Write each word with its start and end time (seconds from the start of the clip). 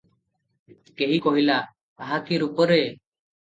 କେହି 1.03 1.21
କହିଲା– 1.27 1.59
ଆହା 2.07 2.21
କି 2.31 2.43
ରୂପ 2.47 2.69
ରେ! 2.77 2.83